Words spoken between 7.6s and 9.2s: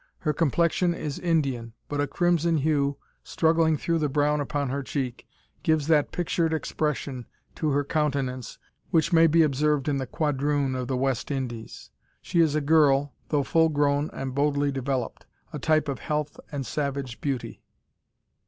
her countenance which